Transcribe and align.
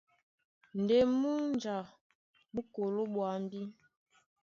Ndé 0.81 0.97
múnja 1.19 1.77
mú 2.53 2.61
koló 2.73 3.01
ɓwambí. 3.13 3.61